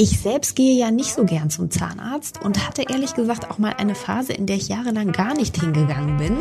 [0.00, 3.74] Ich selbst gehe ja nicht so gern zum Zahnarzt und hatte ehrlich gesagt auch mal
[3.78, 6.38] eine Phase, in der ich jahrelang gar nicht hingegangen bin.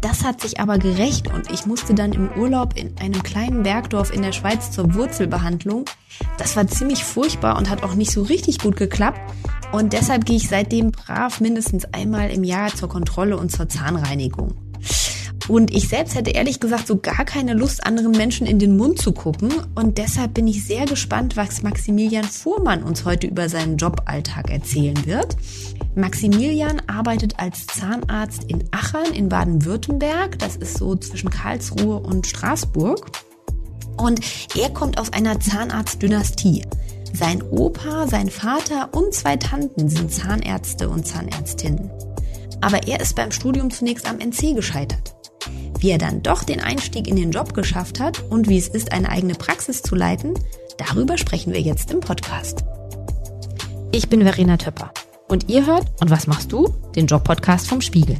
[0.00, 4.14] Das hat sich aber gerecht und ich musste dann im Urlaub in einem kleinen Bergdorf
[4.14, 5.84] in der Schweiz zur Wurzelbehandlung.
[6.38, 9.20] Das war ziemlich furchtbar und hat auch nicht so richtig gut geklappt.
[9.72, 14.54] Und deshalb gehe ich seitdem brav mindestens einmal im Jahr zur Kontrolle und zur Zahnreinigung.
[15.48, 19.00] Und ich selbst hätte ehrlich gesagt so gar keine Lust, anderen Menschen in den Mund
[19.00, 19.52] zu gucken.
[19.74, 25.06] Und deshalb bin ich sehr gespannt, was Maximilian Fuhrmann uns heute über seinen Joballtag erzählen
[25.06, 25.36] wird.
[25.94, 30.38] Maximilian arbeitet als Zahnarzt in Achern in Baden-Württemberg.
[30.38, 33.06] Das ist so zwischen Karlsruhe und Straßburg.
[33.96, 34.20] Und
[34.56, 36.64] er kommt aus einer Zahnarztdynastie.
[37.14, 41.90] Sein Opa, sein Vater und zwei Tanten sind Zahnärzte und Zahnärztinnen.
[42.60, 45.15] Aber er ist beim Studium zunächst am NC gescheitert.
[45.78, 48.92] Wie er dann doch den Einstieg in den Job geschafft hat und wie es ist,
[48.92, 50.34] eine eigene Praxis zu leiten,
[50.78, 52.64] darüber sprechen wir jetzt im Podcast.
[53.92, 54.92] Ich bin Verena Töpper
[55.28, 56.68] und ihr hört Und was machst du?
[56.94, 58.18] Den Job-Podcast vom Spiegel.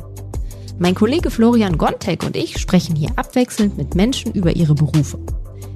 [0.78, 5.18] Mein Kollege Florian Gontek und ich sprechen hier abwechselnd mit Menschen über ihre Berufe,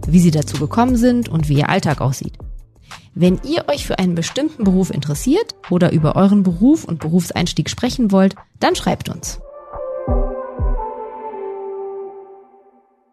[0.06, 2.36] wie sie dazu gekommen sind und wie ihr Alltag aussieht.
[3.14, 8.12] Wenn ihr euch für einen bestimmten Beruf interessiert oder über euren Beruf und Berufseinstieg sprechen
[8.12, 9.40] wollt, dann schreibt uns.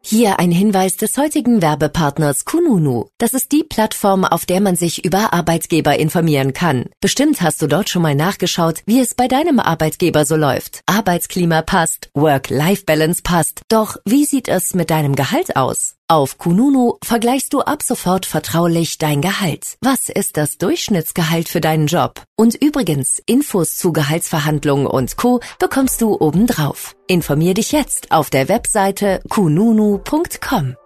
[0.09, 3.09] Hier ein Hinweis des heutigen Werbepartners Kununu.
[3.17, 6.85] Das ist die Plattform, auf der man sich über Arbeitgeber informieren kann.
[7.01, 10.79] Bestimmt hast du dort schon mal nachgeschaut, wie es bei deinem Arbeitgeber so läuft.
[10.85, 13.63] Arbeitsklima passt, Work-Life-Balance passt.
[13.67, 15.96] Doch wie sieht es mit deinem Gehalt aus?
[16.09, 19.75] Auf Kununu vergleichst du ab sofort vertraulich dein Gehalt.
[19.81, 22.23] Was ist das Durchschnittsgehalt für deinen Job?
[22.37, 25.41] Und übrigens, Infos zu Gehaltsverhandlungen und Co.
[25.59, 26.95] bekommst du obendrauf.
[27.07, 30.77] Informier dich jetzt auf der Webseite kununu.com.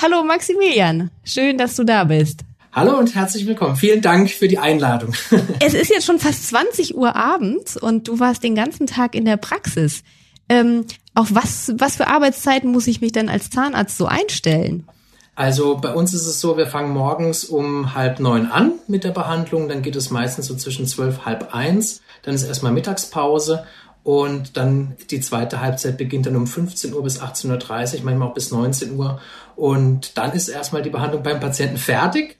[0.00, 2.42] Hallo Maximilian, schön, dass du da bist.
[2.72, 3.74] Hallo und herzlich willkommen.
[3.74, 5.12] Vielen Dank für die Einladung.
[5.58, 9.24] es ist jetzt schon fast 20 Uhr abends und du warst den ganzen Tag in
[9.24, 10.04] der Praxis.
[10.48, 10.86] Ähm,
[11.18, 14.86] auf was, was für Arbeitszeiten muss ich mich denn als Zahnarzt so einstellen?
[15.34, 19.10] Also bei uns ist es so, wir fangen morgens um halb neun an mit der
[19.10, 23.66] Behandlung, dann geht es meistens so zwischen zwölf, halb eins, dann ist erstmal Mittagspause
[24.04, 28.34] und dann die zweite Halbzeit beginnt dann um 15 Uhr bis 18.30 Uhr, manchmal auch
[28.34, 29.20] bis 19 Uhr
[29.56, 32.38] und dann ist erstmal die Behandlung beim Patienten fertig.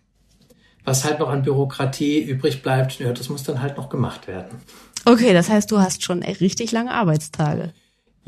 [0.85, 4.63] Was halt noch an Bürokratie übrig bleibt, ja, das muss dann halt noch gemacht werden.
[5.05, 7.73] Okay, das heißt, du hast schon richtig lange Arbeitstage.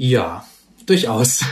[0.00, 0.46] Ja,
[0.86, 1.44] durchaus.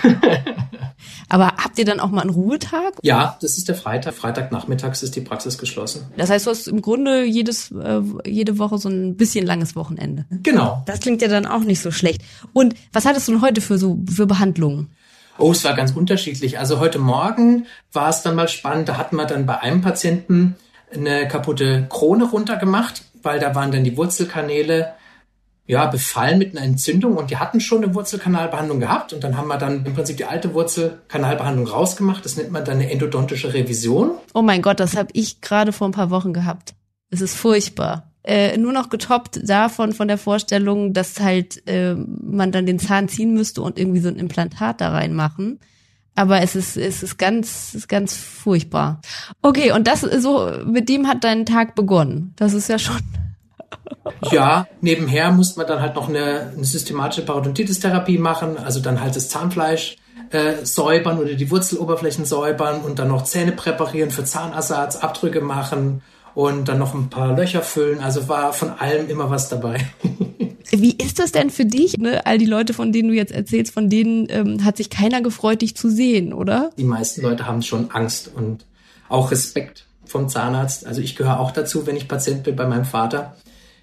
[1.28, 2.94] Aber habt ihr dann auch mal einen Ruhetag?
[3.02, 4.14] Ja, das ist der Freitag.
[4.14, 6.06] Freitagnachmittags ist die Praxis geschlossen.
[6.16, 10.24] Das heißt, du hast im Grunde jedes, äh, jede Woche so ein bisschen langes Wochenende.
[10.30, 10.82] Genau.
[10.86, 12.22] Das klingt ja dann auch nicht so schlecht.
[12.54, 14.94] Und was hattest du denn heute für so für Behandlungen?
[15.36, 16.58] Oh, es war ganz unterschiedlich.
[16.58, 18.88] Also heute Morgen war es dann mal spannend.
[18.88, 20.56] Da hatten wir dann bei einem Patienten
[20.90, 24.94] eine kaputte Krone runtergemacht, weil da waren dann die Wurzelkanäle
[25.68, 29.48] ja, befallen mit einer Entzündung und die hatten schon eine Wurzelkanalbehandlung gehabt und dann haben
[29.48, 32.24] wir dann im Prinzip die alte Wurzelkanalbehandlung rausgemacht.
[32.24, 34.12] Das nennt man dann eine endodontische Revision.
[34.32, 36.74] Oh mein Gott, das habe ich gerade vor ein paar Wochen gehabt.
[37.10, 38.10] Es ist furchtbar.
[38.24, 43.08] Äh, nur noch getoppt davon, von der Vorstellung, dass halt äh, man dann den Zahn
[43.08, 45.60] ziehen müsste und irgendwie so ein Implantat da reinmachen.
[46.14, 49.02] Aber es ist, es ist ganz, ist ganz furchtbar.
[49.42, 52.32] Okay, und das so, mit dem hat dein Tag begonnen.
[52.36, 52.96] Das ist ja schon
[54.30, 59.16] ja, nebenher musste man dann halt noch eine, eine systematische Parodontitis-Therapie machen, also dann halt
[59.16, 59.96] das Zahnfleisch
[60.30, 66.02] äh, säubern oder die Wurzeloberflächen säubern und dann noch Zähne präparieren für Zahnersatz, Abdrücke machen
[66.34, 68.00] und dann noch ein paar Löcher füllen.
[68.00, 69.78] Also war von allem immer was dabei.
[70.70, 71.96] Wie ist das denn für dich?
[71.96, 72.26] Ne?
[72.26, 75.62] All die Leute, von denen du jetzt erzählst, von denen ähm, hat sich keiner gefreut,
[75.62, 76.70] dich zu sehen, oder?
[76.76, 78.66] Die meisten Leute haben schon Angst und
[79.08, 80.86] auch Respekt vom Zahnarzt.
[80.86, 83.34] Also ich gehöre auch dazu, wenn ich Patient bin bei meinem Vater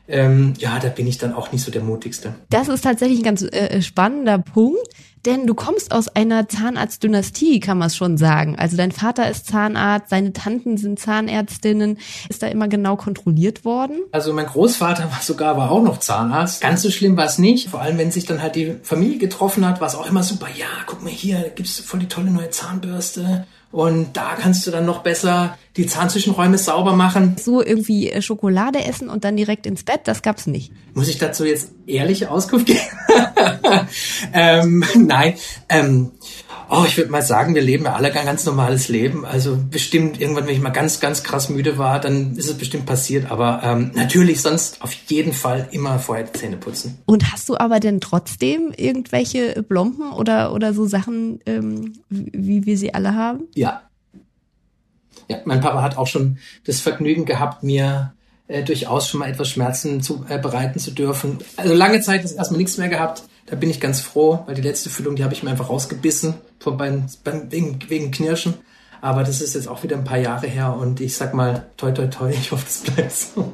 [0.08, 2.36] ähm, ja, da bin ich dann auch nicht so der mutigste.
[2.50, 4.88] Das ist tatsächlich ein ganz äh, spannender Punkt,
[5.26, 8.56] denn du kommst aus einer Zahnarztdynastie, kann man es schon sagen.
[8.58, 11.98] Also dein Vater ist Zahnarzt, seine Tanten sind Zahnärztinnen.
[12.30, 13.98] Ist da immer genau kontrolliert worden?
[14.12, 16.62] Also mein Großvater war sogar war auch noch Zahnarzt.
[16.62, 17.70] Ganz so schlimm war es nicht.
[17.70, 20.48] Vor allem, wenn sich dann halt die Familie getroffen hat, war es auch immer super.
[20.56, 23.48] Ja, guck mal hier, gibt's voll die tolle neue Zahnbürste.
[23.76, 27.36] Und da kannst du dann noch besser die Zahnzwischenräume sauber machen.
[27.38, 30.72] So irgendwie äh, Schokolade essen und dann direkt ins Bett, das gab's nicht.
[30.94, 32.80] Muss ich dazu jetzt ehrliche Auskunft geben?
[34.34, 35.34] ähm, nein.
[35.68, 36.12] Ähm,
[36.70, 39.26] oh, ich würde mal sagen, wir leben ja alle ein ganz normales Leben.
[39.26, 42.86] Also bestimmt irgendwann, wenn ich mal ganz, ganz krass müde war, dann ist es bestimmt
[42.86, 43.32] passiert.
[43.32, 47.00] Aber ähm, natürlich sonst auf jeden Fall immer vorher die Zähne putzen.
[47.06, 52.78] Und hast du aber denn trotzdem irgendwelche Blompen oder, oder so Sachen, ähm, wie wir
[52.78, 53.44] sie alle haben?
[53.56, 53.82] Ja.
[55.28, 58.14] Ja, mein Papa hat auch schon das Vergnügen gehabt, mir
[58.48, 61.40] äh, durchaus schon mal etwas Schmerzen zu, äh, bereiten zu dürfen.
[61.58, 64.62] Also lange Zeit ist erstmal nichts mehr gehabt da bin ich ganz froh, weil die
[64.62, 68.56] letzte Füllung, die habe ich mir einfach rausgebissen, von beim, beim, wegen, wegen Knirschen.
[69.02, 71.92] Aber das ist jetzt auch wieder ein paar Jahre her und ich sag mal, toi,
[71.92, 73.54] toi, toi, ich hoffe, das bleibt so.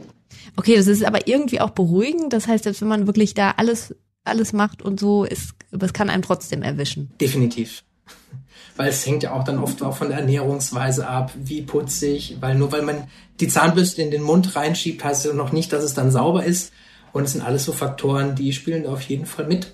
[0.56, 2.34] Okay, das ist aber irgendwie auch beruhigend.
[2.34, 6.10] Das heißt, selbst wenn man wirklich da alles, alles macht und so, ist, es kann
[6.10, 7.12] einen trotzdem erwischen.
[7.20, 7.84] Definitiv.
[8.78, 12.56] Weil es hängt ja auch dann oft auch von der Ernährungsweise ab, wie putzig, weil
[12.56, 13.10] nur weil man
[13.42, 16.72] die Zahnbürste in den Mund reinschiebt, heißt ja noch nicht, dass es dann sauber ist.
[17.12, 19.68] Und es sind alles so Faktoren, die spielen da auf jeden Fall mit.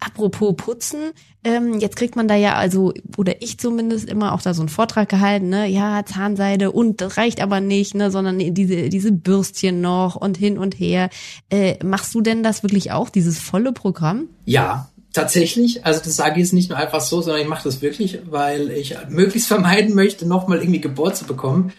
[0.00, 1.12] Apropos Putzen,
[1.44, 4.70] ähm, jetzt kriegt man da ja also, oder ich zumindest immer auch da so einen
[4.70, 9.80] Vortrag gehalten, ne, ja, Zahnseide und das reicht aber nicht, ne, sondern diese, diese Bürstchen
[9.80, 11.10] noch und hin und her.
[11.50, 14.28] Äh, machst du denn das wirklich auch, dieses volle Programm?
[14.46, 15.84] Ja, tatsächlich.
[15.84, 18.70] Also das sage ich jetzt nicht nur einfach so, sondern ich mache das wirklich, weil
[18.70, 21.72] ich möglichst vermeiden möchte, nochmal irgendwie Geburt zu bekommen.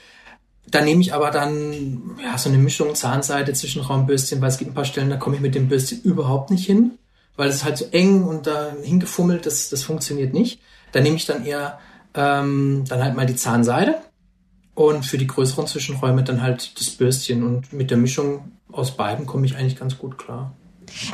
[0.69, 4.75] Da nehme ich aber dann ja, so eine Mischung Zahnseide, Zwischenraumbürstchen, weil es gibt ein
[4.75, 6.91] paar Stellen, da komme ich mit dem Bürstchen überhaupt nicht hin,
[7.36, 10.62] weil es halt so eng und da hingefummelt, das, das funktioniert nicht.
[10.92, 11.80] Da nehme ich dann eher
[12.13, 13.95] ähm, dann halt mal die Zahnseide
[14.75, 19.25] und für die größeren Zwischenräume dann halt das Bürstchen und mit der Mischung aus beiden
[19.25, 20.54] komme ich eigentlich ganz gut klar.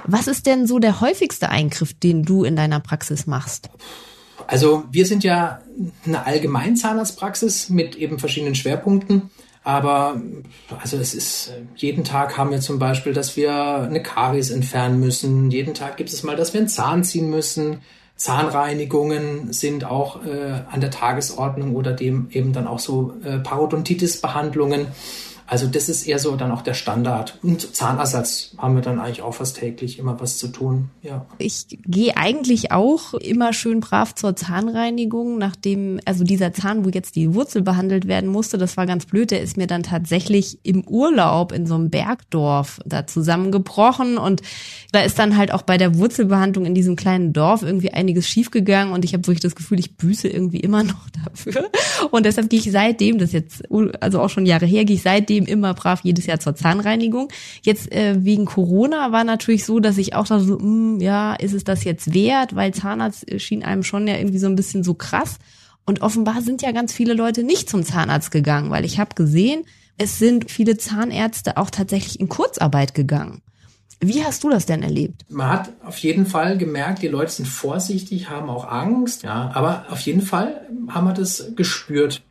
[0.06, 3.70] Was ist denn so der häufigste Eingriff, den du in deiner Praxis machst?
[4.48, 5.62] Also wir sind ja
[6.06, 9.30] eine Allgemeinzahnarztpraxis mit eben verschiedenen Schwerpunkten.
[9.68, 10.22] Aber
[10.81, 15.52] also es ist, jeden Tag haben wir zum Beispiel, dass wir eine Karies entfernen müssen.
[15.52, 17.81] Jeden Tag gibt es mal, dass wir einen Zahn ziehen müssen.
[18.16, 24.88] Zahnreinigungen sind auch äh, an der Tagesordnung oder dem eben dann auch so äh, Parodontitis-Behandlungen.
[25.48, 27.40] Also das ist eher so dann auch der Standard.
[27.42, 30.90] Und Zahnersatz haben wir dann eigentlich auch fast täglich immer was zu tun.
[31.02, 31.26] Ja.
[31.38, 37.16] Ich gehe eigentlich auch immer schön brav zur Zahnreinigung, nachdem, also dieser Zahn, wo jetzt
[37.16, 40.86] die Wurzel behandelt werden musste, das war ganz blöd, der ist mir dann tatsächlich im
[40.86, 44.42] Urlaub in so einem Bergdorf da zusammengebrochen und
[44.92, 48.94] da ist dann halt auch bei der Wurzelbehandlung in diesem kleinen Dorf irgendwie einiges schiefgegangen
[48.94, 51.70] und ich habe wirklich das Gefühl, ich büße irgendwie immer noch dafür.
[52.12, 53.64] Und deshalb gehe ich seitdem, das jetzt
[54.02, 57.30] also auch schon Jahre her, gehe ich seitdem seitdem immer brav jedes Jahr zur Zahnreinigung.
[57.62, 61.34] Jetzt äh, wegen Corona war natürlich so, dass ich auch dachte, so, mh, hm, ja,
[61.36, 62.56] ist es das jetzt wert?
[62.56, 65.38] Weil Zahnarzt äh, schien einem schon ja irgendwie so ein bisschen so krass.
[65.86, 69.63] Und offenbar sind ja ganz viele Leute nicht zum Zahnarzt gegangen, weil ich habe gesehen,
[69.98, 73.42] es sind viele Zahnärzte auch tatsächlich in Kurzarbeit gegangen.
[74.00, 75.25] Wie hast du das denn erlebt?
[75.30, 79.86] Man hat auf jeden Fall gemerkt, die Leute sind vorsichtig, haben auch Angst, ja, aber
[79.89, 82.22] auf jeden Fall haben wir das gespürt,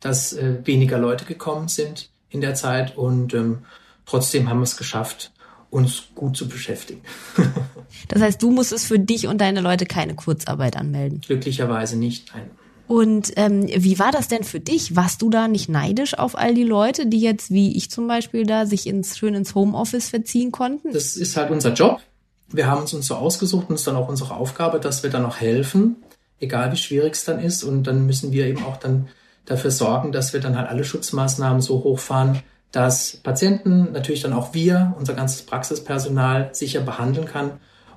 [0.00, 3.58] dass äh, weniger Leute gekommen sind in der Zeit und ähm,
[4.06, 5.32] trotzdem haben wir es geschafft,
[5.70, 7.00] uns gut zu beschäftigen.
[8.08, 11.22] das heißt, du musstest für dich und deine Leute keine Kurzarbeit anmelden?
[11.22, 12.50] Glücklicherweise nicht, nein.
[12.88, 14.96] Und ähm, wie war das denn für dich?
[14.96, 18.44] Warst du da nicht neidisch auf all die Leute, die jetzt, wie ich zum Beispiel,
[18.44, 20.92] da sich ins, schön ins Homeoffice verziehen konnten?
[20.92, 22.00] Das ist halt unser Job.
[22.48, 25.08] Wir haben es uns so ausgesucht und es ist dann auch unsere Aufgabe, dass wir
[25.08, 25.96] dann auch helfen,
[26.38, 27.62] egal wie schwierig es dann ist.
[27.62, 29.08] Und dann müssen wir eben auch dann
[29.44, 34.54] dafür sorgen, dass wir dann halt alle Schutzmaßnahmen so hochfahren, dass Patienten, natürlich dann auch
[34.54, 37.52] wir, unser ganzes Praxispersonal sicher behandeln kann.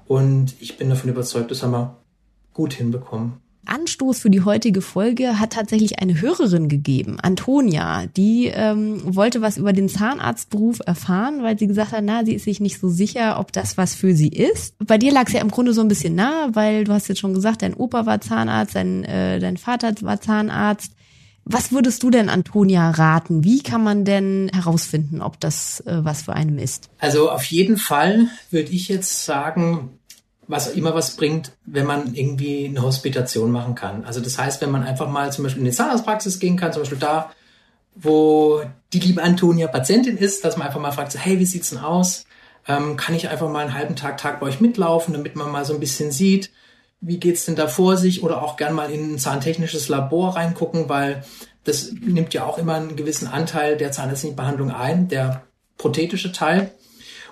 [0.06, 1.98] Und ich bin davon überzeugt, das haben wir
[2.54, 3.42] gut hinbekommen.
[3.66, 8.06] Anstoß für die heutige Folge hat tatsächlich eine Hörerin gegeben, Antonia.
[8.16, 12.46] Die ähm, wollte was über den Zahnarztberuf erfahren, weil sie gesagt hat, na, sie ist
[12.46, 14.76] sich nicht so sicher, ob das was für sie ist.
[14.86, 17.20] Bei dir lag es ja im Grunde so ein bisschen nah, weil du hast jetzt
[17.20, 20.92] schon gesagt, dein Opa war Zahnarzt, dein, äh, dein Vater war Zahnarzt.
[21.46, 23.44] Was würdest du denn Antonia raten?
[23.44, 26.90] Wie kann man denn herausfinden, ob das äh, was für einen ist?
[27.00, 30.00] Also auf jeden Fall würde ich jetzt sagen,
[30.48, 34.06] was immer was bringt, wenn man irgendwie eine Hospitation machen kann.
[34.06, 36.82] Also das heißt, wenn man einfach mal zum Beispiel in die Zahnarztpraxis gehen kann, zum
[36.82, 37.32] Beispiel da,
[37.96, 38.62] wo
[38.92, 42.26] die liebe Antonia Patientin ist, dass man einfach mal fragt, hey, wie sieht's denn aus?
[42.68, 45.66] Ähm, kann ich einfach mal einen halben Tag, Tag bei euch mitlaufen, damit man mal
[45.66, 46.52] so ein bisschen sieht,
[47.06, 50.90] wie geht's denn da vor sich oder auch gern mal in ein zahntechnisches Labor reingucken,
[50.90, 51.24] weil
[51.64, 55.44] das nimmt ja auch immer einen gewissen Anteil der zahnärztlichen Behandlung ein, der
[55.78, 56.72] prothetische Teil.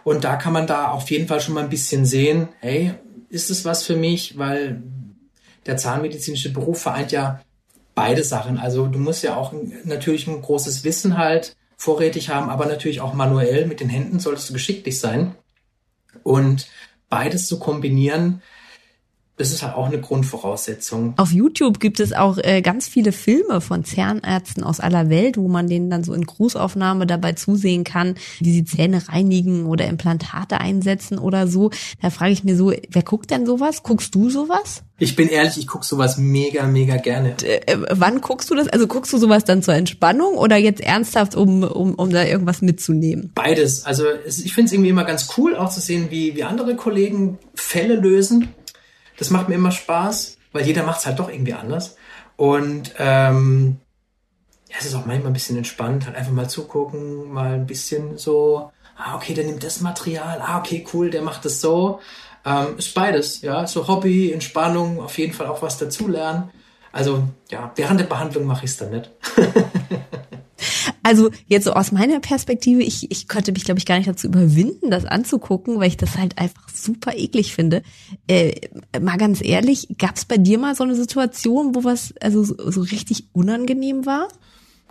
[0.03, 2.93] Und da kann man da auf jeden Fall schon mal ein bisschen sehen, hey,
[3.29, 4.37] ist es was für mich?
[4.37, 4.83] Weil
[5.65, 7.41] der zahnmedizinische Beruf vereint ja
[7.95, 8.57] beide Sachen.
[8.57, 9.53] Also du musst ja auch
[9.85, 14.49] natürlich ein großes Wissen halt vorrätig haben, aber natürlich auch manuell mit den Händen solltest
[14.49, 15.35] du geschicklich sein.
[16.23, 16.67] Und
[17.09, 18.41] beides zu kombinieren,
[19.37, 21.15] das ist halt auch eine Grundvoraussetzung.
[21.17, 25.47] Auf YouTube gibt es auch äh, ganz viele Filme von Zahnärzten aus aller Welt, wo
[25.47, 30.59] man denen dann so in Grußaufnahme dabei zusehen kann, wie sie Zähne reinigen oder Implantate
[30.59, 31.71] einsetzen oder so.
[31.99, 33.81] Da frage ich mir so, wer guckt denn sowas?
[33.81, 34.83] Guckst du sowas?
[34.99, 37.35] Ich bin ehrlich, ich gucke sowas mega, mega gerne.
[37.43, 38.67] Äh, wann guckst du das?
[38.67, 42.61] Also guckst du sowas dann zur Entspannung oder jetzt ernsthaft, um, um, um da irgendwas
[42.61, 43.31] mitzunehmen?
[43.33, 43.83] Beides.
[43.85, 47.39] Also ich finde es irgendwie immer ganz cool, auch zu sehen, wie, wie andere Kollegen
[47.55, 48.49] Fälle lösen
[49.23, 51.95] das macht mir immer Spaß, weil jeder macht es halt doch irgendwie anders.
[52.35, 53.77] Und ähm,
[54.69, 58.17] ja, es ist auch manchmal ein bisschen entspannt, halt einfach mal zugucken, mal ein bisschen
[58.17, 62.01] so, ah, okay, der nimmt das Material, ah, okay, cool, der macht das so.
[62.45, 66.49] Ähm, ist beides, ja, so Hobby, Entspannung, auf jeden Fall auch was dazulernen.
[66.91, 69.09] Also ja, während der Behandlung mache ich es dann nicht.
[71.03, 74.27] Also jetzt so aus meiner Perspektive, ich, ich könnte mich, glaube ich, gar nicht dazu
[74.27, 77.83] überwinden, das anzugucken, weil ich das halt einfach super eklig finde.
[78.27, 78.53] Äh,
[78.99, 82.71] mal ganz ehrlich, gab es bei dir mal so eine Situation, wo was also so,
[82.71, 84.29] so richtig unangenehm war?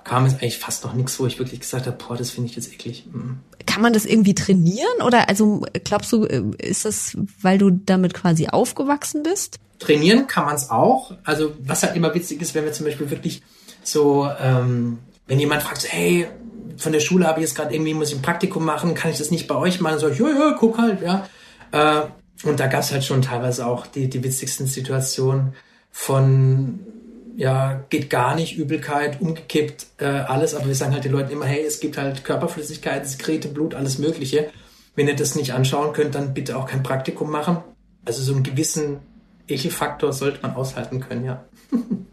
[0.04, 2.56] Kam es eigentlich fast noch nichts, wo ich wirklich gesagt habe, boah, das finde ich
[2.56, 3.06] jetzt eklig.
[3.10, 3.38] Mhm.
[3.64, 5.00] Kann man das irgendwie trainieren?
[5.06, 9.60] Oder also glaubst du, äh, ist das, weil du damit quasi aufgewachsen bist?
[9.78, 11.14] Trainieren kann man es auch.
[11.24, 13.42] Also was halt immer witzig ist, wenn wir zum Beispiel wirklich
[13.82, 14.98] so ähm,
[15.32, 16.26] wenn jemand fragt, hey,
[16.76, 19.16] von der Schule habe ich jetzt gerade irgendwie, muss ich ein Praktikum machen, kann ich
[19.16, 19.98] das nicht bei euch machen?
[19.98, 21.26] So, ja, ja, guck halt, ja.
[21.70, 22.02] Äh,
[22.46, 25.54] und da gab es halt schon teilweise auch die, die witzigsten Situationen
[25.90, 26.80] von,
[27.34, 31.46] ja, geht gar nicht, Übelkeit, umgekippt, äh, alles, aber wir sagen halt den Leuten immer,
[31.46, 34.50] hey, es gibt halt Körperflüssigkeit, Sekrete, Blut, alles Mögliche.
[34.96, 37.56] Wenn ihr das nicht anschauen könnt, dann bitte auch kein Praktikum machen.
[38.04, 38.98] Also so einen gewissen
[39.48, 41.42] Ekelfaktor sollte man aushalten können, ja.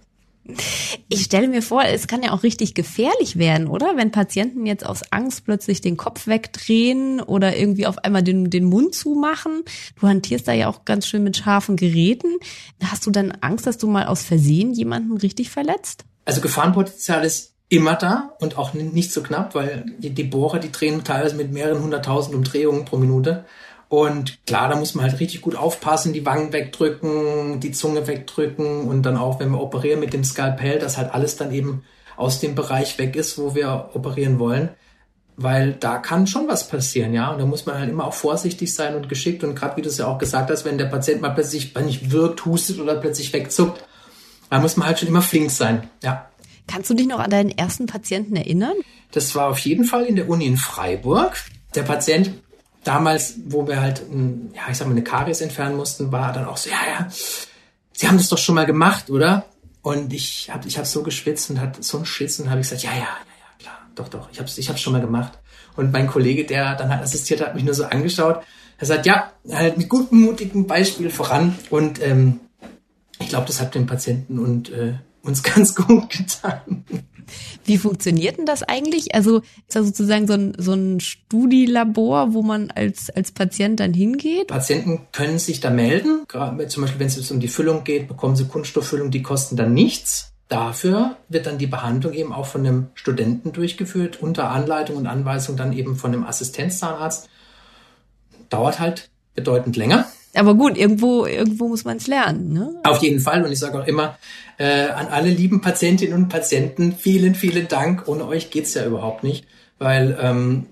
[1.08, 3.96] Ich stelle mir vor, es kann ja auch richtig gefährlich werden, oder?
[3.96, 8.66] Wenn Patienten jetzt aus Angst plötzlich den Kopf wegdrehen oder irgendwie auf einmal den, den
[8.66, 9.64] Mund zumachen.
[10.00, 12.38] Du hantierst da ja auch ganz schön mit scharfen Geräten.
[12.84, 16.06] Hast du dann Angst, dass du mal aus Versehen jemanden richtig verletzt?
[16.26, 20.72] Also Gefahrenpotenzial ist immer da und auch nicht so knapp, weil die, die Bohrer, die
[20.72, 23.46] drehen teilweise mit mehreren hunderttausend Umdrehungen pro Minute.
[23.90, 28.88] Und klar, da muss man halt richtig gut aufpassen, die Wangen wegdrücken, die Zunge wegdrücken
[28.88, 31.84] und dann auch, wenn wir operieren mit dem Skalpell, dass halt alles dann eben
[32.16, 34.70] aus dem Bereich weg ist, wo wir operieren wollen.
[35.38, 37.32] Weil da kann schon was passieren, ja.
[37.32, 39.44] Und da muss man halt immer auch vorsichtig sein und geschickt.
[39.44, 42.12] Und gerade wie du es ja auch gesagt hast, wenn der Patient mal plötzlich nicht
[42.12, 43.84] wirkt, hustet oder plötzlich wegzuckt,
[44.50, 46.30] da muss man halt schon immer flink sein, ja.
[46.68, 48.76] Kannst du dich noch an deinen ersten Patienten erinnern?
[49.12, 51.38] Das war auf jeden Fall in der Uni in Freiburg.
[51.74, 52.32] Der Patient
[52.84, 54.04] damals, wo wir halt,
[54.54, 57.08] ja, ich sag mal, eine Karies entfernen mussten, war dann auch so, ja, ja,
[58.00, 59.46] Sie haben das doch schon mal gemacht, oder?
[59.82, 62.70] Und ich habe ich hab so geschwitzt und hat so einen Schiss und habe ich
[62.70, 65.38] gesagt, ja, ja, ja, ja, klar, doch, doch, ich habe ich hab's schon mal gemacht.
[65.76, 68.42] Und mein Kollege, der dann halt assistiert hat, mich nur so angeschaut.
[68.78, 71.58] Er sagt, ja, halt mit gutem, mutigen Beispiel voran.
[71.70, 72.40] Und ähm,
[73.20, 76.86] ich glaube, das hat dem Patienten und äh, uns ganz gut getan.
[77.66, 79.16] Wie funktioniert denn das eigentlich?
[79.16, 83.94] Also ist das sozusagen so ein, so ein Studielabor, wo man als, als Patient dann
[83.94, 84.48] hingeht?
[84.48, 86.24] Patienten können sich da melden.
[86.28, 89.74] Gerade zum Beispiel, wenn es um die Füllung geht, bekommen sie Kunststofffüllung, die kosten dann
[89.74, 90.34] nichts.
[90.50, 95.56] Dafür wird dann die Behandlung eben auch von einem Studenten durchgeführt, unter Anleitung und Anweisung
[95.56, 97.30] dann eben von einem Assistenzzahnarzt.
[98.50, 100.08] Dauert halt bedeutend länger.
[100.36, 102.54] Aber gut, irgendwo, irgendwo muss man es lernen.
[102.54, 102.76] Ne?
[102.84, 103.44] Auf jeden Fall.
[103.44, 104.18] Und ich sage auch immer
[104.58, 108.08] äh, an alle lieben Patientinnen und Patienten, vielen, vielen Dank.
[108.08, 109.46] Ohne euch geht's ja überhaupt nicht.
[109.80, 110.68] Weil ähm,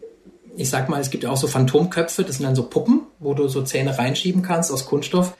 [0.57, 3.33] ich sag mal, es gibt ja auch so Phantomköpfe, das sind dann so Puppen, wo
[3.33, 5.37] du so Zähne reinschieben kannst aus Kunststoff.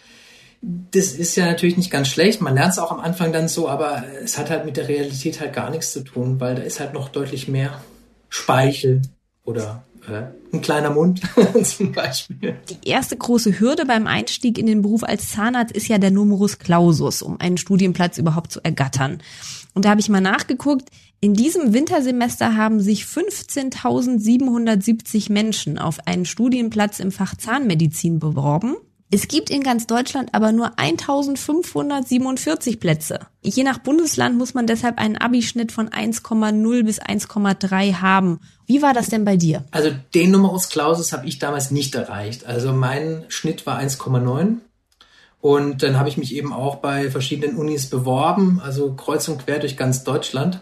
[0.62, 2.42] Das ist ja natürlich nicht ganz schlecht.
[2.42, 5.40] Man lernt es auch am Anfang dann so, aber es hat halt mit der Realität
[5.40, 7.82] halt gar nichts zu tun, weil da ist halt noch deutlich mehr
[8.30, 9.02] Speichel
[9.44, 11.22] oder ein kleiner Mund
[11.64, 12.58] zum Beispiel.
[12.70, 16.60] Die erste große Hürde beim Einstieg in den Beruf als Zahnarzt ist ja der Numerus
[16.60, 19.20] Clausus, um einen Studienplatz überhaupt zu ergattern.
[19.74, 26.26] Und da habe ich mal nachgeguckt, in diesem Wintersemester haben sich 15.770 Menschen auf einen
[26.26, 28.76] Studienplatz im Fach Zahnmedizin beworben.
[29.10, 33.22] Es gibt in ganz Deutschland aber nur 1547 Plätze.
[33.42, 38.42] Je nach Bundesland muss man deshalb einen Abischnitt von 1,0 bis 1,3 haben.
[38.66, 39.64] Wie war das denn bei dir?
[39.72, 42.46] Also den Numerus Clausus habe ich damals nicht erreicht.
[42.46, 44.58] Also mein Schnitt war 1,9.
[45.40, 49.60] Und dann habe ich mich eben auch bei verschiedenen Unis beworben, also kreuz und quer
[49.60, 50.62] durch ganz Deutschland,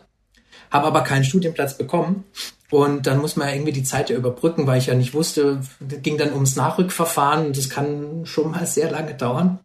[0.70, 2.25] habe aber keinen Studienplatz bekommen.
[2.72, 5.60] Und dann muss man ja irgendwie die Zeit ja überbrücken, weil ich ja nicht wusste,
[5.80, 9.60] ging dann ums Nachrückverfahren und das kann schon mal sehr lange dauern.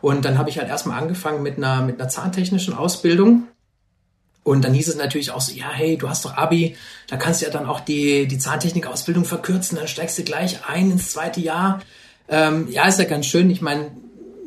[0.00, 3.44] Und dann habe ich halt erstmal angefangen mit einer, mit einer zahntechnischen Ausbildung.
[4.42, 6.76] Und dann hieß es natürlich auch so, ja, hey, du hast doch Abi,
[7.08, 10.90] da kannst du ja dann auch die, die Zahntechnik-Ausbildung verkürzen, dann steigst du gleich ein
[10.90, 11.80] ins zweite Jahr.
[12.28, 13.48] Ähm, ja, ist ja ganz schön.
[13.48, 13.92] Ich meine,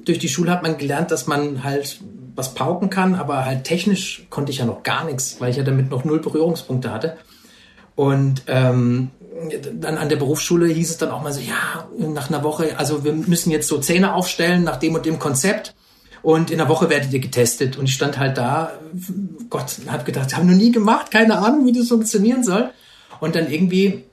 [0.06, 2.00] durch die Schule hat man gelernt, dass man halt
[2.36, 5.64] was pauken kann, aber halt technisch konnte ich ja noch gar nichts, weil ich ja
[5.64, 7.18] damit noch null Berührungspunkte hatte.
[7.98, 9.10] Und ähm,
[9.74, 13.04] dann an der Berufsschule hieß es dann auch mal so, ja, nach einer Woche, also
[13.04, 15.74] wir müssen jetzt so Zähne aufstellen nach dem und dem Konzept.
[16.22, 17.76] Und in einer Woche werdet ihr getestet.
[17.76, 18.74] Und ich stand halt da,
[19.50, 22.70] Gott, hab gedacht, haben noch nie gemacht, keine Ahnung, wie das funktionieren soll.
[23.20, 24.04] Und dann irgendwie,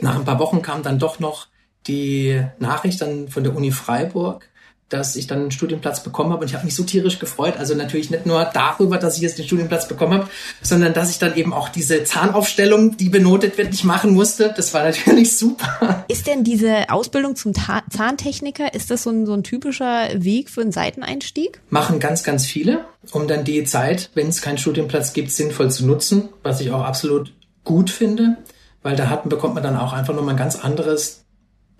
[0.00, 1.46] nach ein paar Wochen kam dann doch noch
[1.86, 4.48] die Nachricht dann von der Uni Freiburg,
[4.92, 7.54] dass ich dann einen Studienplatz bekommen habe und ich habe mich so tierisch gefreut.
[7.58, 10.28] Also natürlich nicht nur darüber, dass ich jetzt den Studienplatz bekommen habe,
[10.60, 14.52] sondern dass ich dann eben auch diese Zahnaufstellung, die benotet wird, nicht machen musste.
[14.56, 16.04] Das war natürlich super.
[16.08, 20.50] Ist denn diese Ausbildung zum Ta Zahntechniker, ist das so ein, so ein typischer Weg
[20.50, 21.60] für einen Seiteneinstieg?
[21.70, 25.86] Machen ganz, ganz viele, um dann die Zeit, wenn es keinen Studienplatz gibt, sinnvoll zu
[25.86, 27.32] nutzen, was ich auch absolut
[27.64, 28.36] gut finde,
[28.82, 31.24] weil da hat, bekommt man dann auch einfach nur mal ein ganz anderes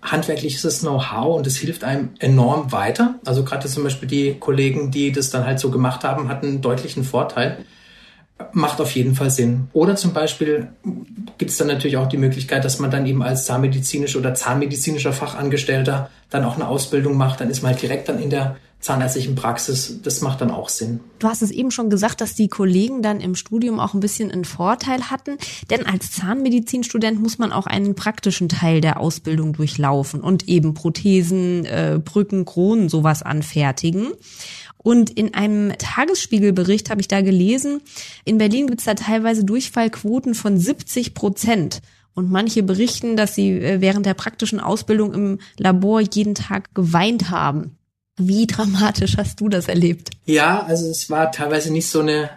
[0.03, 3.15] handwerkliches Know-how und es hilft einem enorm weiter.
[3.25, 6.61] Also gerade zum Beispiel die Kollegen, die das dann halt so gemacht haben, hatten einen
[6.61, 7.59] deutlichen Vorteil.
[8.53, 9.69] Macht auf jeden Fall Sinn.
[9.73, 10.69] Oder zum Beispiel
[11.39, 15.13] gibt es dann natürlich auch die Möglichkeit, dass man dann eben als zahnmedizinisch oder zahnmedizinischer
[15.13, 17.41] Fachangestellter dann auch eine Ausbildung macht.
[17.41, 21.01] Dann ist man halt direkt dann in der zahnärztlichen Praxis, das macht dann auch Sinn.
[21.21, 24.31] Du hast es eben schon gesagt, dass die Kollegen dann im Studium auch ein bisschen
[24.31, 25.39] einen Vorteil hatten,
[25.71, 31.65] denn als Zahnmedizinstudent muss man auch einen praktischen Teil der Ausbildung durchlaufen und eben Prothesen,
[31.65, 34.09] äh, Brücken, Kronen, sowas anfertigen.
[34.79, 37.83] Und in einem Tagesspiegelbericht habe ich da gelesen,
[38.25, 41.83] in Berlin gibt es da teilweise Durchfallquoten von 70 Prozent.
[42.15, 47.31] Und manche berichten, dass sie äh, während der praktischen Ausbildung im Labor jeden Tag geweint
[47.31, 47.79] haben.
[48.17, 50.11] Wie dramatisch hast du das erlebt?
[50.27, 52.31] Ja, also es war teilweise nicht so eine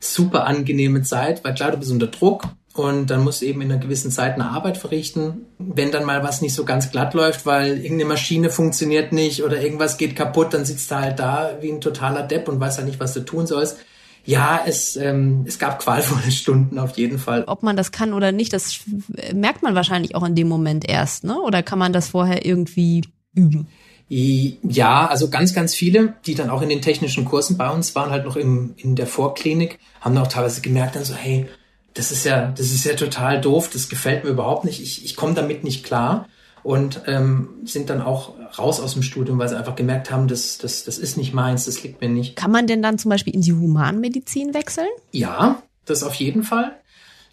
[0.00, 3.70] super angenehme Zeit, weil klar, du bist unter Druck und dann musst du eben in
[3.70, 5.46] einer gewissen Zeit eine Arbeit verrichten.
[5.58, 9.60] Wenn dann mal was nicht so ganz glatt läuft, weil irgendeine Maschine funktioniert nicht oder
[9.60, 12.88] irgendwas geht kaputt, dann sitzt du halt da wie ein totaler Depp und weißt halt
[12.88, 13.78] nicht, was du tun sollst.
[14.24, 17.44] Ja, es, ähm, es gab qualvolle Stunden auf jeden Fall.
[17.46, 18.80] Ob man das kann oder nicht, das
[19.34, 21.40] merkt man wahrscheinlich auch in dem Moment erst, ne?
[21.40, 23.02] Oder kann man das vorher irgendwie
[23.34, 23.68] üben?
[24.12, 28.10] Ja, also ganz, ganz viele, die dann auch in den technischen Kursen bei uns waren,
[28.10, 31.48] halt noch im, in der Vorklinik, haben auch teilweise gemerkt dann so, hey,
[31.94, 35.14] das ist ja, das ist ja total doof, das gefällt mir überhaupt nicht, ich, ich
[35.14, 36.26] komme damit nicht klar
[36.64, 40.58] und ähm, sind dann auch raus aus dem Studium, weil sie einfach gemerkt haben, das,
[40.58, 42.34] das, das ist nicht meins, das liegt mir nicht.
[42.34, 44.88] Kann man denn dann zum Beispiel in die Humanmedizin wechseln?
[45.12, 46.79] Ja, das auf jeden Fall.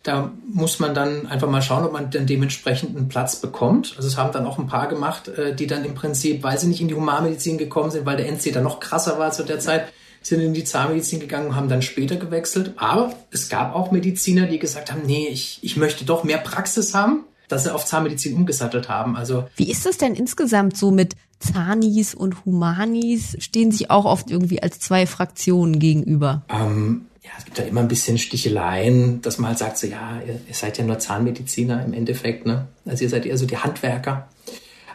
[0.03, 3.93] Da muss man dann einfach mal schauen, ob man dann dementsprechend einen Platz bekommt.
[3.97, 6.67] Also es haben dann auch ein paar gemacht, äh, die dann im Prinzip, weil sie
[6.67, 9.59] nicht in die Humanmedizin gekommen sind, weil der NC dann noch krasser war zu der
[9.59, 9.87] Zeit,
[10.21, 12.73] sind in die Zahnmedizin gegangen und haben dann später gewechselt.
[12.77, 16.93] Aber es gab auch Mediziner, die gesagt haben, nee, ich, ich möchte doch mehr Praxis
[16.93, 19.15] haben, dass sie auf Zahnmedizin umgesattelt haben.
[19.15, 23.37] Also Wie ist das denn insgesamt so mit Zahnis und Humanis?
[23.39, 26.43] Stehen sich auch oft irgendwie als zwei Fraktionen gegenüber?
[26.49, 30.21] Ähm, ja, es gibt halt immer ein bisschen Sticheleien, dass man halt sagt, so ja,
[30.25, 32.69] ihr, ihr seid ja nur Zahnmediziner im Endeffekt, ne?
[32.85, 34.29] Also ihr seid eher so die Handwerker.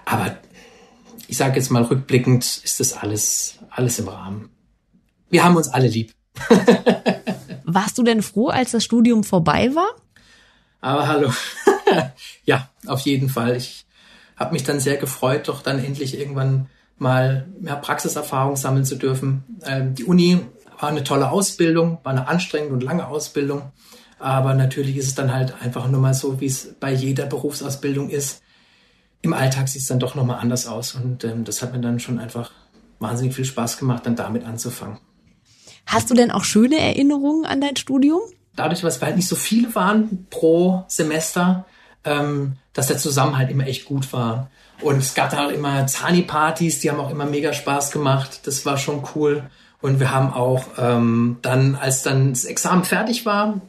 [0.06, 0.36] Aber
[1.28, 4.48] ich sage jetzt mal rückblickend, ist das alles, alles im Rahmen.
[5.28, 6.14] Wir haben uns alle lieb.
[7.64, 9.88] Warst du denn froh, als das Studium vorbei war?
[10.80, 11.32] Aber hallo.
[12.44, 13.56] ja, auf jeden Fall.
[13.56, 13.84] Ich
[14.36, 19.44] habe mich dann sehr gefreut, doch dann endlich irgendwann mal mehr Praxiserfahrung sammeln zu dürfen.
[19.64, 20.40] Ähm, die Uni
[20.82, 23.70] war eine tolle Ausbildung, war eine anstrengende und lange Ausbildung.
[24.18, 28.10] Aber natürlich ist es dann halt einfach nur mal so, wie es bei jeder Berufsausbildung
[28.10, 28.42] ist.
[29.20, 30.96] Im Alltag sieht es dann doch nochmal anders aus.
[30.96, 32.50] Und ähm, das hat mir dann schon einfach
[32.98, 34.98] wahnsinnig viel Spaß gemacht, dann damit anzufangen.
[35.86, 38.20] Hast du denn auch schöne Erinnerungen an dein Studium?
[38.56, 41.66] Dadurch, dass wir halt nicht so viele waren pro Semester,
[42.04, 44.50] ähm, dass der Zusammenhalt immer echt gut war.
[44.80, 48.40] Und es gab da auch immer Zani-Partys, die haben auch immer mega Spaß gemacht.
[48.44, 49.48] Das war schon cool.
[49.82, 53.60] Und wir haben auch ähm, dann, als dann das Examen fertig war,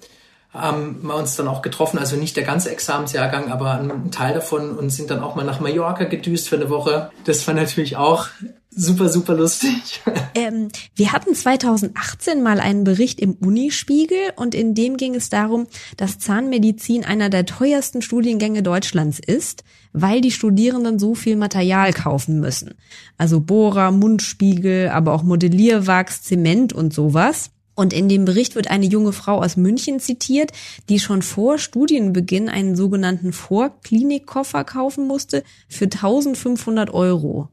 [0.53, 4.77] haben wir uns dann auch getroffen, also nicht der ganze Examensjahrgang, aber ein Teil davon
[4.77, 7.09] und sind dann auch mal nach Mallorca gedüst für eine Woche.
[7.25, 8.27] Das war natürlich auch
[8.75, 10.01] super, super lustig.
[10.35, 15.67] Ähm, wir hatten 2018 mal einen Bericht im Unispiegel und in dem ging es darum,
[15.95, 22.39] dass Zahnmedizin einer der teuersten Studiengänge Deutschlands ist, weil die Studierenden so viel Material kaufen
[22.39, 22.73] müssen.
[23.15, 27.51] Also Bohrer, Mundspiegel, aber auch Modellierwachs, Zement und sowas.
[27.75, 30.51] Und in dem Bericht wird eine junge Frau aus München zitiert,
[30.89, 37.49] die schon vor Studienbeginn einen sogenannten Vorklinikkoffer kaufen musste für 1500 Euro.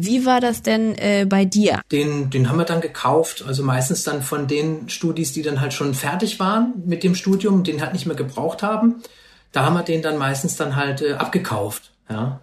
[0.00, 1.80] Wie war das denn äh, bei dir?
[1.90, 5.72] Den, den haben wir dann gekauft, also meistens dann von den Studis, die dann halt
[5.72, 9.02] schon fertig waren mit dem Studium, den halt nicht mehr gebraucht haben.
[9.50, 12.38] Da haben wir den dann meistens dann halt äh, abgekauft, ja.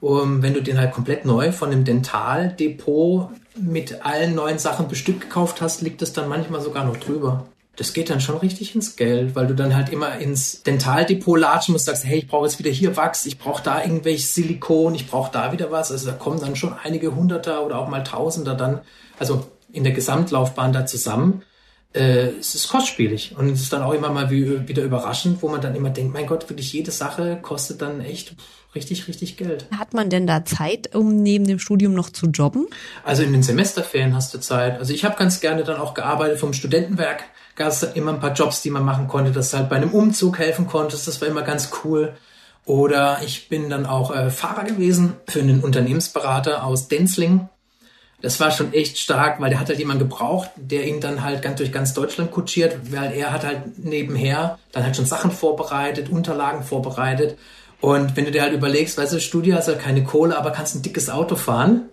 [0.00, 5.22] um, wenn du den halt komplett neu von einem Dentaldepot mit allen neuen Sachen bestückt
[5.22, 7.46] gekauft hast, liegt es dann manchmal sogar noch drüber.
[7.78, 11.72] Das geht dann schon richtig ins Geld, weil du dann halt immer ins Dentaldepot latschen
[11.72, 15.06] musst, sagst, hey, ich brauche jetzt wieder hier Wachs, ich brauche da irgendwelches Silikon, ich
[15.06, 15.92] brauche da wieder was.
[15.92, 18.80] Also da kommen dann schon einige Hunderter oder auch mal Tausender dann,
[19.20, 21.42] also in der Gesamtlaufbahn da zusammen.
[21.92, 25.60] Äh, es ist kostspielig und es ist dann auch immer mal wieder überraschend, wo man
[25.60, 28.34] dann immer denkt, mein Gott, wirklich jede Sache kostet dann echt
[28.74, 29.66] richtig, richtig Geld.
[29.76, 32.66] Hat man denn da Zeit, um neben dem Studium noch zu jobben?
[33.04, 34.78] Also in den Semesterferien hast du Zeit.
[34.78, 37.24] Also ich habe ganz gerne dann auch gearbeitet vom Studentenwerk.
[37.58, 39.90] Gab es immer ein paar Jobs, die man machen konnte, dass du halt bei einem
[39.90, 41.06] Umzug helfen konntest.
[41.06, 42.14] Das war immer ganz cool.
[42.64, 47.48] Oder ich bin dann auch äh, Fahrer gewesen für einen Unternehmensberater aus Denzling.
[48.22, 51.42] Das war schon echt stark, weil der hat halt jemanden gebraucht, der ihn dann halt
[51.42, 56.10] ganz durch ganz Deutschland kutschiert, weil er hat halt nebenher dann halt schon Sachen vorbereitet,
[56.10, 57.36] Unterlagen vorbereitet
[57.80, 60.74] und wenn du dir halt überlegst, weißt du, Studio hast halt keine Kohle, aber kannst
[60.74, 61.88] ein dickes Auto fahren,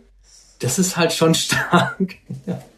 [0.60, 2.16] das ist halt schon stark.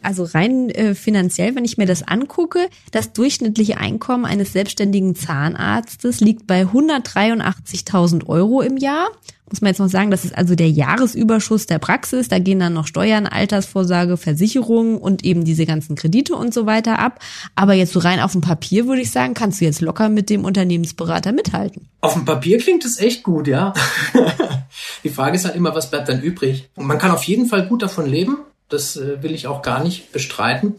[0.02, 6.20] Also rein äh, finanziell, wenn ich mir das angucke, das durchschnittliche Einkommen eines selbstständigen Zahnarztes
[6.20, 9.08] liegt bei 183.000 Euro im Jahr
[9.50, 12.28] muss man jetzt noch sagen, das ist also der Jahresüberschuss der Praxis.
[12.28, 16.98] Da gehen dann noch Steuern, Altersvorsorge, Versicherungen und eben diese ganzen Kredite und so weiter
[16.98, 17.20] ab.
[17.54, 20.28] Aber jetzt so rein auf dem Papier würde ich sagen, kannst du jetzt locker mit
[20.30, 21.88] dem Unternehmensberater mithalten.
[22.00, 23.72] Auf dem Papier klingt es echt gut, ja.
[25.04, 26.68] Die Frage ist halt immer, was bleibt dann übrig?
[26.74, 28.38] Und man kann auf jeden Fall gut davon leben.
[28.68, 30.74] Das äh, will ich auch gar nicht bestreiten.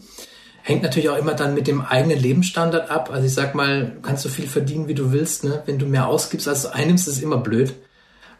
[0.62, 3.10] Hängt natürlich auch immer dann mit dem eigenen Lebensstandard ab.
[3.12, 5.42] Also ich sag mal, du kannst so viel verdienen, wie du willst.
[5.42, 5.62] Ne?
[5.66, 7.74] Wenn du mehr ausgibst, als du einnimmst, ist es immer blöd.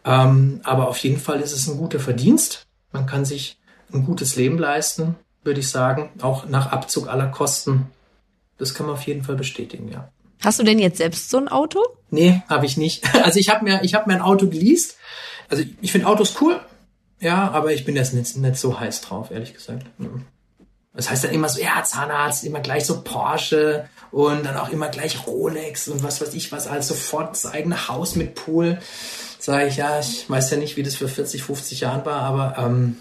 [0.04, 2.66] Ähm, aber auf jeden Fall ist es ein guter Verdienst.
[2.92, 3.58] Man kann sich
[3.92, 7.86] ein gutes Leben leisten, würde ich sagen, auch nach Abzug aller Kosten.
[8.58, 10.10] Das kann man auf jeden Fall bestätigen, ja.
[10.42, 11.82] Hast du denn jetzt selbst so ein Auto?
[12.10, 13.02] Nee, habe ich nicht.
[13.22, 14.96] Also ich habe mir, ich habe mir ein Auto geleast.
[15.48, 16.60] Also ich finde Autos cool,
[17.18, 19.86] ja, aber ich bin jetzt nicht, nicht so heiß drauf, ehrlich gesagt.
[20.94, 24.88] Das heißt dann immer so, ja, Zahnarzt, immer gleich so Porsche und dann auch immer
[24.88, 28.78] gleich Rolex und was weiß ich was, alles sofort das eigene Haus mit Pool
[29.42, 32.56] sage ich, ja, ich weiß ja nicht, wie das für 40, 50 Jahren war, aber
[32.58, 32.96] ähm,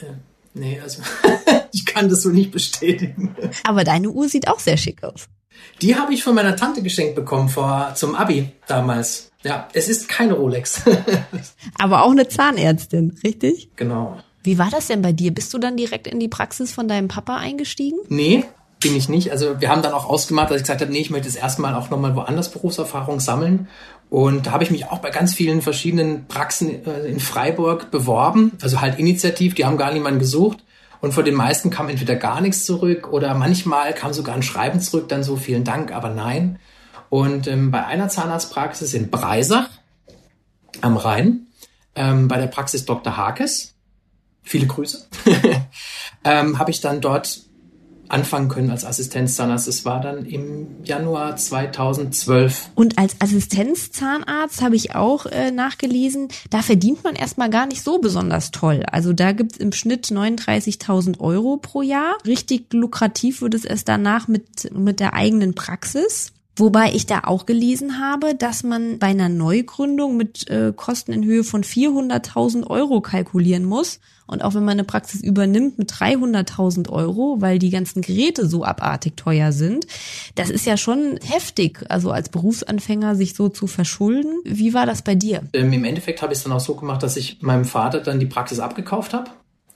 [0.00, 0.06] äh,
[0.54, 1.02] nee, also
[1.72, 3.34] ich kann das so nicht bestätigen.
[3.64, 5.28] Aber deine Uhr sieht auch sehr schick aus.
[5.80, 9.30] Die habe ich von meiner Tante geschenkt bekommen vor zum Abi damals.
[9.42, 10.82] Ja, es ist keine Rolex.
[11.78, 13.70] aber auch eine Zahnärztin, richtig?
[13.76, 14.18] Genau.
[14.44, 15.32] Wie war das denn bei dir?
[15.32, 17.98] Bist du dann direkt in die Praxis von deinem Papa eingestiegen?
[18.08, 18.44] Nee,
[18.82, 19.30] bin ich nicht.
[19.30, 21.74] Also wir haben dann auch ausgemacht, dass ich gesagt habe, nee, ich möchte das erstmal
[21.74, 23.68] auch nochmal woanders Berufserfahrung sammeln.
[24.10, 28.52] Und da habe ich mich auch bei ganz vielen verschiedenen Praxen äh, in Freiburg beworben,
[28.60, 30.58] also halt initiativ, die haben gar niemanden gesucht.
[31.00, 34.80] Und von den meisten kam entweder gar nichts zurück oder manchmal kam sogar ein Schreiben
[34.80, 36.58] zurück, dann so vielen Dank, aber nein.
[37.08, 39.68] Und ähm, bei einer Zahnarztpraxis in Breisach
[40.80, 41.48] am Rhein,
[41.94, 43.16] ähm, bei der Praxis Dr.
[43.16, 43.74] Hakes,
[44.42, 45.08] viele Grüße,
[46.24, 47.40] ähm, habe ich dann dort
[48.12, 49.66] anfangen können als Assistenzzahnarzt.
[49.66, 52.70] Das war dann im Januar 2012.
[52.74, 57.98] Und als Assistenzzahnarzt habe ich auch äh, nachgelesen, da verdient man erstmal gar nicht so
[57.98, 58.82] besonders toll.
[58.90, 62.16] Also da gibt es im Schnitt 39.000 Euro pro Jahr.
[62.26, 66.32] Richtig lukrativ wird es erst danach mit, mit der eigenen Praxis.
[66.56, 71.24] Wobei ich da auch gelesen habe, dass man bei einer Neugründung mit äh, Kosten in
[71.24, 74.00] Höhe von 400.000 Euro kalkulieren muss.
[74.26, 78.64] Und auch wenn man eine Praxis übernimmt mit 300.000 Euro, weil die ganzen Geräte so
[78.64, 79.86] abartig teuer sind,
[80.34, 84.40] das ist ja schon heftig, also als Berufsanfänger sich so zu verschulden.
[84.44, 85.42] Wie war das bei dir?
[85.52, 88.20] Ähm, Im Endeffekt habe ich es dann auch so gemacht, dass ich meinem Vater dann
[88.20, 89.30] die Praxis abgekauft habe.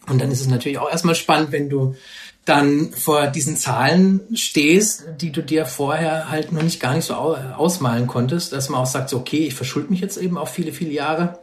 [0.09, 1.97] Und dann ist es natürlich auch erstmal spannend, wenn du
[2.45, 7.15] dann vor diesen Zahlen stehst, die du dir vorher halt noch nicht gar nicht so
[7.15, 10.73] ausmalen konntest, dass man auch sagt, so, okay, ich verschulde mich jetzt eben auch viele,
[10.73, 11.41] viele Jahre.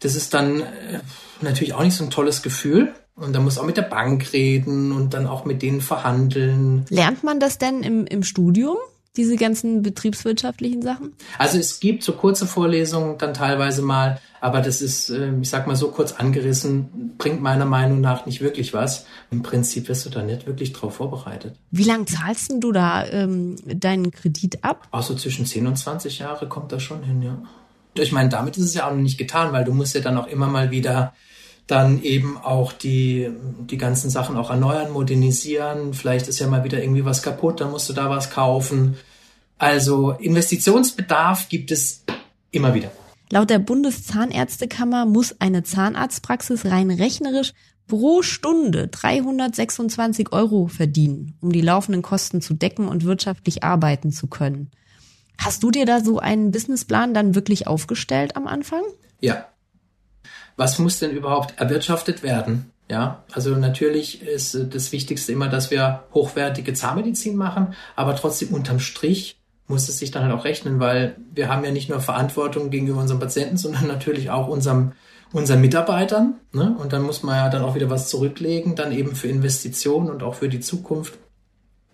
[0.00, 1.00] Das ist dann äh,
[1.40, 2.92] natürlich auch nicht so ein tolles Gefühl.
[3.14, 6.86] Und da muss auch mit der Bank reden und dann auch mit denen verhandeln.
[6.88, 8.76] Lernt man das denn im, im Studium?
[9.18, 11.12] diese ganzen betriebswirtschaftlichen Sachen?
[11.38, 15.66] Also es gibt so kurze Vorlesungen dann teilweise mal, aber das ist, ähm, ich sag
[15.66, 19.06] mal so kurz angerissen, bringt meiner Meinung nach nicht wirklich was.
[19.30, 21.56] Im Prinzip wirst du da nicht wirklich drauf vorbereitet.
[21.72, 24.86] Wie lange zahlst du da ähm, deinen Kredit ab?
[24.92, 27.42] Auch so zwischen 10 und 20 Jahre kommt das schon hin, ja.
[28.02, 30.18] Ich meine, damit ist es ja auch noch nicht getan, weil du musst ja dann
[30.18, 31.14] auch immer mal wieder
[31.66, 33.30] dann eben auch die,
[33.70, 35.92] die ganzen Sachen auch erneuern, modernisieren.
[35.92, 38.96] Vielleicht ist ja mal wieder irgendwie was kaputt, dann musst du da was kaufen.
[39.58, 42.04] Also Investitionsbedarf gibt es
[42.50, 42.90] immer wieder.
[43.30, 47.52] Laut der Bundeszahnärztekammer muss eine Zahnarztpraxis rein rechnerisch
[47.86, 54.26] pro Stunde 326 Euro verdienen, um die laufenden Kosten zu decken und wirtschaftlich arbeiten zu
[54.26, 54.70] können.
[55.38, 58.82] Hast du dir da so einen Businessplan dann wirklich aufgestellt am Anfang?
[59.20, 59.46] Ja,
[60.58, 62.72] was muss denn überhaupt erwirtschaftet werden?
[62.90, 68.80] Ja, also natürlich ist das Wichtigste immer, dass wir hochwertige Zahnmedizin machen, aber trotzdem unterm
[68.80, 72.70] Strich muss es sich dann halt auch rechnen, weil wir haben ja nicht nur Verantwortung
[72.70, 74.92] gegenüber unserem Patienten, sondern natürlich auch unserem,
[75.32, 76.40] unseren Mitarbeitern.
[76.52, 76.74] Ne?
[76.76, 80.24] Und dann muss man ja dann auch wieder was zurücklegen, dann eben für Investitionen und
[80.24, 81.18] auch für die Zukunft.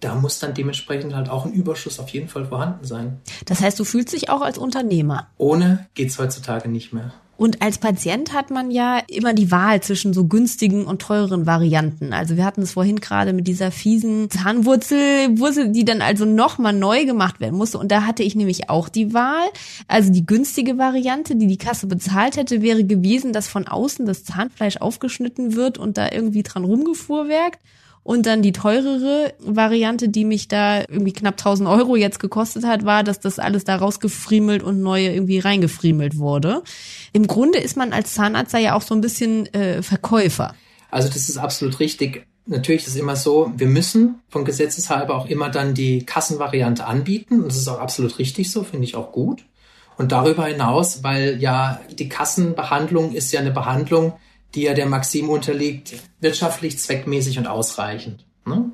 [0.05, 3.23] Da muss dann dementsprechend halt auch ein Überschuss auf jeden Fall vorhanden sein.
[3.47, 5.29] Das heißt, du fühlst dich auch als Unternehmer.
[5.38, 7.14] Ohne geht's heutzutage nicht mehr.
[7.38, 12.12] Und als Patient hat man ja immer die Wahl zwischen so günstigen und teuren Varianten.
[12.12, 16.75] Also wir hatten es vorhin gerade mit dieser fiesen Zahnwurzel, Wurzel, die dann also nochmal
[16.75, 17.79] neu gemacht werden musste.
[17.79, 19.47] Und da hatte ich nämlich auch die Wahl.
[19.88, 24.23] Also die günstige Variante, die die Kasse bezahlt hätte, wäre gewesen, dass von außen das
[24.23, 27.59] Zahnfleisch aufgeschnitten wird und da irgendwie dran rumgefuhrwerkt.
[28.05, 32.85] Und dann die teurere Variante, die mich da irgendwie knapp 1000 Euro jetzt gekostet hat,
[32.85, 36.62] war, dass das alles da rausgefriemelt und neu irgendwie reingefriemelt wurde.
[37.14, 40.55] Im Grunde ist man als Zahnarzt ja auch so ein bisschen äh, Verkäufer.
[40.90, 42.27] Also das ist absolut richtig.
[42.45, 47.40] Natürlich ist es immer so, wir müssen von Gesetzeshalber auch immer dann die Kassenvariante anbieten.
[47.40, 49.47] Und das ist auch absolut richtig so, finde ich auch gut.
[49.97, 54.12] Und darüber hinaus, weil ja die Kassenbehandlung ist ja eine Behandlung,
[54.55, 58.25] die ja der Maxim unterliegt, wirtschaftlich, zweckmäßig und ausreichend.
[58.47, 58.71] Ne?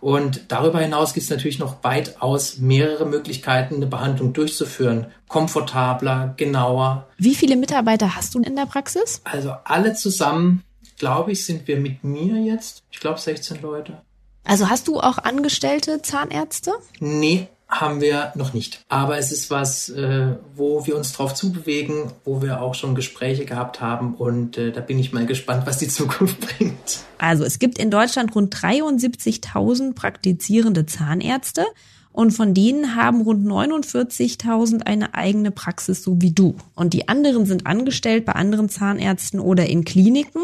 [0.00, 5.06] Und darüber hinaus gibt es natürlich noch weitaus mehrere Möglichkeiten, eine Behandlung durchzuführen.
[5.28, 7.06] Komfortabler, genauer.
[7.18, 9.20] Wie viele Mitarbeiter hast du in der Praxis?
[9.22, 10.64] Also alle zusammen,
[10.98, 14.02] glaube ich, sind wir mit mir jetzt, ich glaube 16 Leute.
[14.44, 16.72] Also hast du auch angestellte Zahnärzte?
[16.98, 18.80] Nee, haben wir noch nicht.
[18.88, 23.46] Aber es ist was, äh, wo wir uns drauf zubewegen, wo wir auch schon Gespräche
[23.46, 27.00] gehabt haben und äh, da bin ich mal gespannt, was die Zukunft bringt.
[27.18, 31.64] Also es gibt in Deutschland rund 73.000 praktizierende Zahnärzte
[32.12, 36.56] und von denen haben rund 49.000 eine eigene Praxis, so wie du.
[36.74, 40.42] Und die anderen sind angestellt bei anderen Zahnärzten oder in Kliniken.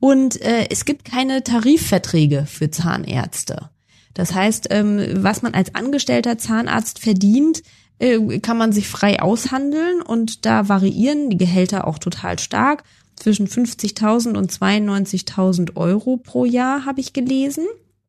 [0.00, 3.70] Und äh, es gibt keine Tarifverträge für Zahnärzte.
[4.14, 7.62] Das heißt, ähm, was man als angestellter Zahnarzt verdient,
[7.98, 12.84] äh, kann man sich frei aushandeln und da variieren die Gehälter auch total stark.
[13.16, 17.66] Zwischen 50.000 und 92.000 Euro pro Jahr habe ich gelesen.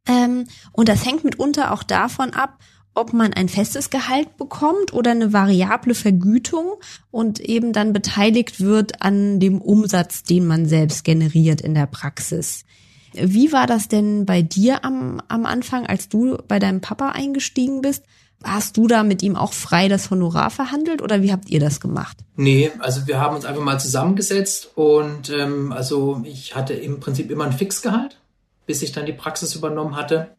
[0.08, 2.60] Ähm, und das hängt mitunter auch davon ab,
[2.94, 6.74] ob man ein festes Gehalt bekommt oder eine variable Vergütung
[7.10, 12.66] und eben dann beteiligt wird an dem Umsatz, den man selbst generiert in der Praxis.
[13.14, 17.82] Wie war das denn bei dir am, am Anfang, als du bei deinem Papa eingestiegen
[17.82, 18.04] bist?
[18.44, 21.80] Hast du da mit ihm auch frei das Honorar verhandelt oder wie habt ihr das
[21.80, 22.18] gemacht?
[22.36, 27.30] Nee, also wir haben uns einfach mal zusammengesetzt und ähm, also ich hatte im Prinzip
[27.30, 28.18] immer ein Fixgehalt,
[28.66, 30.32] bis ich dann die Praxis übernommen hatte.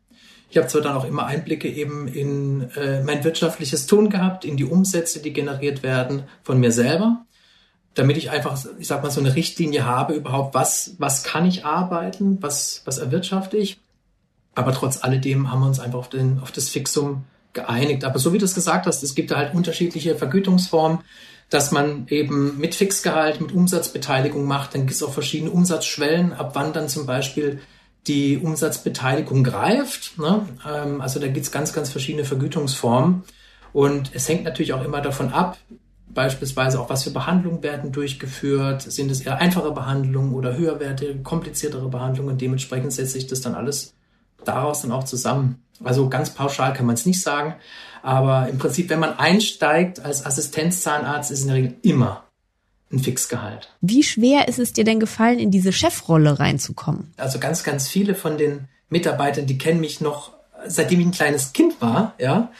[0.50, 4.56] Ich habe zwar dann auch immer Einblicke eben in äh, mein wirtschaftliches Tun gehabt, in
[4.56, 7.24] die Umsätze, die generiert werden von mir selber
[7.94, 11.64] damit ich einfach, ich sag mal, so eine Richtlinie habe überhaupt, was, was kann ich
[11.64, 13.78] arbeiten, was, was erwirtschafte ich.
[14.54, 18.04] Aber trotz alledem haben wir uns einfach auf, den, auf das Fixum geeinigt.
[18.04, 21.00] Aber so wie du es gesagt hast, es gibt da halt unterschiedliche Vergütungsformen,
[21.50, 24.74] dass man eben mit Fixgehalt, mit Umsatzbeteiligung macht.
[24.74, 27.60] Dann gibt es auch verschiedene Umsatzschwellen, ab wann dann zum Beispiel
[28.06, 30.18] die Umsatzbeteiligung greift.
[30.18, 30.48] Ne?
[30.68, 33.22] Ähm, also da gibt es ganz, ganz verschiedene Vergütungsformen.
[33.72, 35.56] Und es hängt natürlich auch immer davon ab,
[36.14, 41.88] beispielsweise auch, was für Behandlungen werden durchgeführt, sind es eher einfache Behandlungen oder höherwertige, kompliziertere
[41.88, 42.38] Behandlungen.
[42.38, 43.94] Dementsprechend setzt sich das dann alles
[44.44, 45.62] daraus dann auch zusammen.
[45.82, 47.54] Also ganz pauschal kann man es nicht sagen,
[48.02, 52.24] aber im Prinzip, wenn man einsteigt als Assistenzzahnarzt, ist in der Regel immer
[52.92, 53.70] ein Fixgehalt.
[53.80, 57.12] Wie schwer ist es dir denn gefallen, in diese Chefrolle reinzukommen?
[57.16, 60.32] Also ganz, ganz viele von den Mitarbeitern, die kennen mich noch,
[60.66, 62.50] seitdem ich ein kleines Kind war, ja.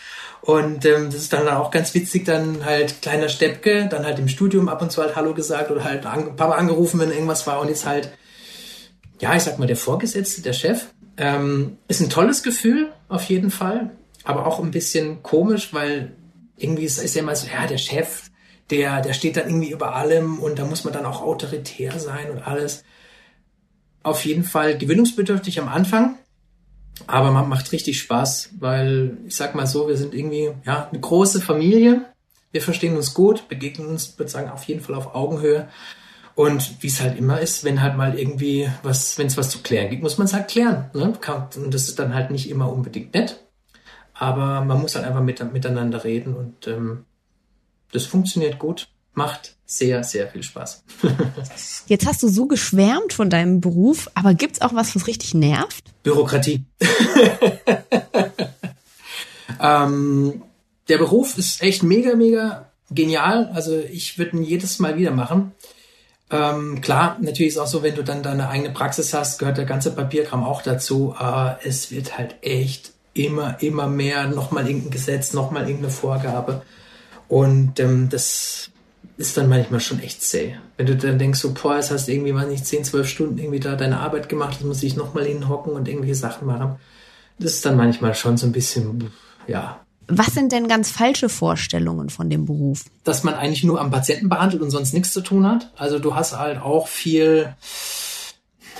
[0.43, 4.27] Und ähm, das ist dann auch ganz witzig, dann halt kleiner Steppke, dann halt im
[4.27, 7.61] Studium ab und zu halt Hallo gesagt oder halt an, Papa angerufen, wenn irgendwas war
[7.61, 8.11] und jetzt halt,
[9.21, 10.87] ja, ich sag mal, der Vorgesetzte, der Chef.
[11.17, 13.91] Ähm, ist ein tolles Gefühl, auf jeden Fall,
[14.25, 16.13] aber auch ein bisschen komisch, weil
[16.57, 18.31] irgendwie ist, ist ja immer so, ja, der Chef,
[18.71, 22.31] der, der steht dann irgendwie über allem und da muss man dann auch autoritär sein
[22.31, 22.83] und alles.
[24.03, 26.17] Auf jeden Fall gewinnungsbedürftig am Anfang,
[27.07, 31.01] aber man macht richtig Spaß, weil ich sag mal so, wir sind irgendwie ja eine
[31.01, 32.07] große Familie.
[32.51, 35.69] Wir verstehen uns gut, begegnen uns, würde sagen, auf jeden Fall auf Augenhöhe.
[36.35, 39.61] Und wie es halt immer ist, wenn halt mal irgendwie was, wenn es was zu
[39.61, 40.91] klären gibt, muss man es halt klären.
[40.95, 41.13] Ne?
[41.57, 43.43] Und das ist dann halt nicht immer unbedingt nett.
[44.15, 47.05] Aber man muss halt einfach mit, miteinander reden und ähm,
[47.93, 50.85] das funktioniert gut, macht sehr, sehr viel Spaß.
[51.87, 55.85] Jetzt hast du so geschwärmt von deinem Beruf, aber gibt's auch was, was richtig nervt?
[56.03, 56.65] Bürokratie.
[59.61, 60.43] ähm,
[60.89, 63.51] der Beruf ist echt mega, mega genial.
[63.55, 65.53] Also ich würde ihn jedes Mal wieder machen.
[66.31, 69.65] Ähm, klar, natürlich ist auch so, wenn du dann deine eigene Praxis hast, gehört der
[69.65, 71.15] ganze Papierkram auch dazu.
[71.17, 76.63] Aber es wird halt echt immer, immer mehr, nochmal irgendein Gesetz, nochmal irgendeine Vorgabe.
[77.29, 78.72] Und ähm, das
[79.17, 80.57] ist dann manchmal schon echt zäh.
[80.77, 83.39] Wenn du dann denkst, so, boah, jetzt hast du irgendwie mal nicht 10, 12 Stunden
[83.39, 86.77] irgendwie da deine Arbeit gemacht, jetzt muss ich nochmal hinhocken und irgendwelche Sachen machen.
[87.39, 89.11] Das ist dann manchmal schon so ein bisschen,
[89.47, 89.81] ja.
[90.09, 92.85] Was sind denn ganz falsche Vorstellungen von dem Beruf?
[93.05, 95.71] Dass man eigentlich nur am Patienten behandelt und sonst nichts zu tun hat.
[95.77, 97.55] Also du hast halt auch viel,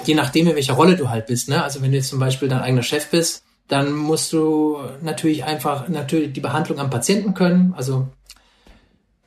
[0.05, 1.49] je nachdem, in welcher Rolle du halt bist.
[1.49, 1.63] Ne?
[1.63, 5.89] Also wenn du jetzt zum Beispiel dein eigener Chef bist, dann musst du natürlich einfach
[5.89, 7.73] natürlich die Behandlung am Patienten können.
[7.77, 8.09] Also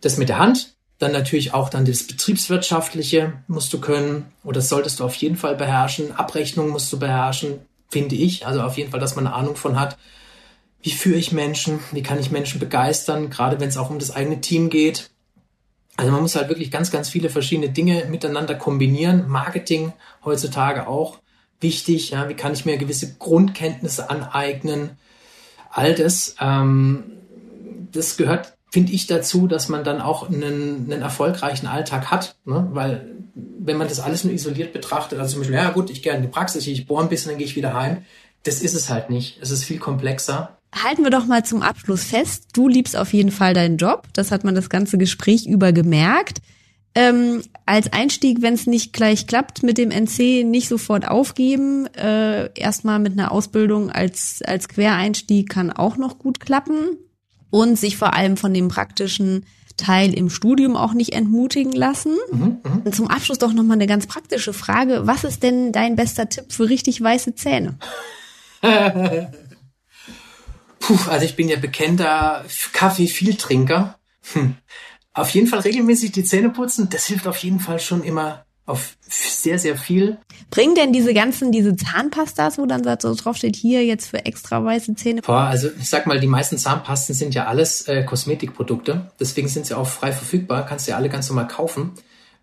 [0.02, 5.00] das mit der Hand, dann natürlich auch dann das Betriebswirtschaftliche musst du können oder solltest
[5.00, 6.14] du auf jeden Fall beherrschen.
[6.14, 8.48] Abrechnung musst du beherrschen, finde ich.
[8.48, 9.98] Also auf jeden Fall, dass man eine Ahnung von hat.
[10.82, 11.80] Wie führe ich Menschen?
[11.92, 13.30] Wie kann ich Menschen begeistern?
[13.30, 15.10] Gerade wenn es auch um das eigene Team geht.
[15.98, 19.28] Also man muss halt wirklich ganz, ganz viele verschiedene Dinge miteinander kombinieren.
[19.28, 21.20] Marketing heutzutage auch
[21.60, 22.12] wichtig.
[22.12, 24.92] Ja, wie kann ich mir gewisse Grundkenntnisse aneignen?
[25.72, 27.04] All das, ähm,
[27.92, 32.68] das gehört finde ich dazu, dass man dann auch einen, einen erfolgreichen Alltag hat, ne?
[32.74, 36.14] weil wenn man das alles nur isoliert betrachtet, also zum Beispiel, ja gut, ich gehe
[36.14, 38.00] in die Praxis, ich bohre ein bisschen, dann gehe ich wieder heim,
[38.44, 39.40] das ist es halt nicht.
[39.42, 40.58] Es ist viel komplexer.
[40.74, 44.32] Halten wir doch mal zum Abschluss fest, du liebst auf jeden Fall deinen Job, das
[44.32, 46.40] hat man das ganze Gespräch über gemerkt.
[46.96, 51.88] Ähm, als Einstieg, wenn es nicht gleich klappt mit dem NC, nicht sofort aufgeben.
[51.96, 56.98] Äh, Erstmal mit einer Ausbildung als, als Quereinstieg kann auch noch gut klappen
[57.56, 59.46] und sich vor allem von dem praktischen
[59.78, 62.18] Teil im Studium auch nicht entmutigen lassen.
[62.30, 62.92] Mhm, mh.
[62.92, 65.08] Zum Abschluss doch nochmal eine ganz praktische Frage.
[65.08, 67.78] Was ist denn dein bester Tipp für richtig weiße Zähne?
[70.80, 73.98] Puh, also ich bin ja bekennter Kaffee-Vieltrinker.
[74.34, 74.56] Hm.
[75.14, 78.98] Auf jeden Fall regelmäßig die Zähne putzen, das hilft auf jeden Fall schon immer auf
[79.08, 80.18] sehr, sehr viel.
[80.50, 84.96] Bringen denn diese ganzen, diese Zahnpastas, wo dann so draufsteht, hier jetzt für extra weiße
[84.96, 85.22] Zähne?
[85.22, 89.12] Boah, also ich sag mal, die meisten Zahnpasten sind ja alles äh, Kosmetikprodukte.
[89.20, 91.92] Deswegen sind sie auch frei verfügbar, kannst du ja alle ganz normal kaufen.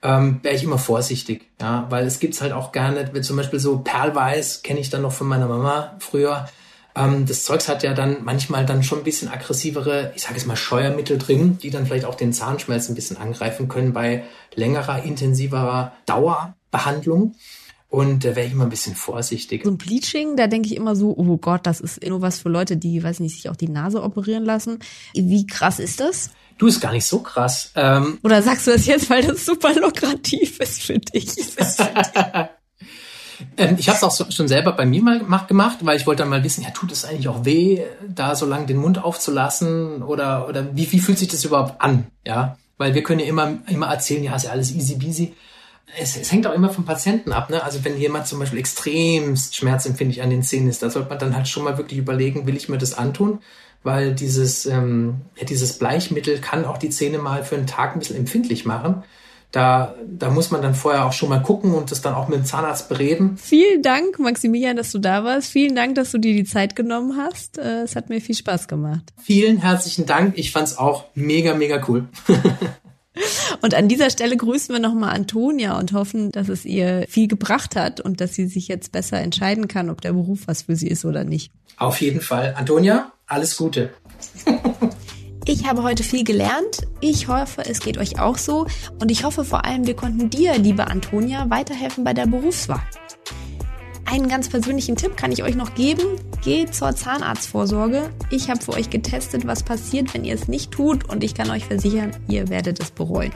[0.03, 3.61] Ähm, Wäre ich immer vorsichtig, ja, weil es gibt's halt auch gerne, wenn zum Beispiel
[3.61, 6.49] so Perlweiß, kenne ich dann noch von meiner Mama früher,
[6.95, 10.47] ähm, das Zeugs hat ja dann manchmal dann schon ein bisschen aggressivere, ich sage es
[10.47, 14.25] mal, Scheuermittel drin, die dann vielleicht auch den Zahnschmelz ein bisschen angreifen können bei
[14.55, 17.35] längerer, intensiverer Dauerbehandlung.
[17.89, 19.65] Und da wäre ich immer ein bisschen vorsichtig.
[19.65, 22.49] So ein Bleaching, da denke ich immer so, oh Gott, das ist nur was für
[22.49, 24.79] Leute, die, weiß nicht, sich auch die Nase operieren lassen.
[25.15, 26.31] Wie krass ist das?
[26.57, 27.71] Du ist gar nicht so krass.
[27.75, 31.35] Ähm, Oder sagst du das jetzt, weil das super lukrativ ist für dich?
[33.57, 36.31] Ähm, ich habe es auch schon selber bei mir mal gemacht, weil ich wollte dann
[36.31, 40.49] mal wissen, ja, tut es eigentlich auch weh, da so lange den Mund aufzulassen oder
[40.49, 42.57] oder wie, wie fühlt sich das überhaupt an, ja?
[42.79, 45.35] Weil wir können ja immer immer erzählen, ja, ist ja alles easy peasy.
[45.99, 47.63] Es, es hängt auch immer vom Patienten ab, ne?
[47.63, 51.37] Also wenn jemand zum Beispiel extremst schmerzempfindlich an den Zähnen ist, da sollte man dann
[51.37, 53.41] halt schon mal wirklich überlegen, will ich mir das antun?
[53.83, 57.99] Weil dieses ähm, ja, dieses Bleichmittel kann auch die Zähne mal für einen Tag ein
[57.99, 59.03] bisschen empfindlich machen
[59.53, 62.39] da, da muss man dann vorher auch schon mal gucken und das dann auch mit
[62.39, 63.37] dem Zahnarzt bereden.
[63.37, 65.51] Vielen Dank, Maximilian, dass du da warst.
[65.51, 67.59] Vielen Dank, dass du dir die Zeit genommen hast.
[67.59, 69.13] Äh, es hat mir viel Spaß gemacht.
[69.23, 70.39] Vielen herzlichen Dank.
[70.39, 72.09] Ich fand's auch mega, mega cool.
[73.61, 77.77] Und an dieser Stelle grüßen wir nochmal Antonia und hoffen, dass es ihr viel gebracht
[77.77, 80.89] hat und dass sie sich jetzt besser entscheiden kann, ob der Beruf was für sie
[80.89, 81.53] ist oder nicht.
[81.77, 82.55] Auf jeden Fall.
[82.57, 83.91] Antonia, alles Gute.
[85.45, 86.87] Ich habe heute viel gelernt.
[87.01, 88.67] Ich hoffe, es geht euch auch so.
[89.01, 92.83] Und ich hoffe vor allem, wir konnten dir, liebe Antonia, weiterhelfen bei der Berufswahl.
[94.05, 96.03] Einen ganz persönlichen Tipp kann ich euch noch geben.
[96.45, 98.11] Geht zur Zahnarztvorsorge.
[98.31, 101.09] Ich habe für euch getestet, was passiert, wenn ihr es nicht tut.
[101.11, 103.33] Und ich kann euch versichern, ihr werdet es bereuen.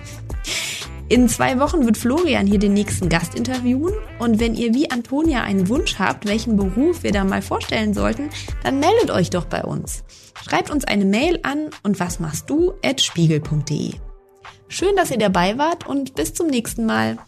[1.09, 3.95] In zwei Wochen wird Florian hier den nächsten Gast interviewen.
[4.19, 8.29] Und wenn ihr wie Antonia einen Wunsch habt, welchen Beruf wir da mal vorstellen sollten,
[8.64, 10.03] dann meldet euch doch bei uns.
[10.42, 13.92] Schreibt uns eine Mail an und was machst du at spiegel.de.
[14.66, 17.19] Schön, dass ihr dabei wart und bis zum nächsten Mal.